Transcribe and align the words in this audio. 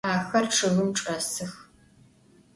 Axer 0.13 0.45
ççıgım 0.53 0.89
çç'esıx. 0.95 1.51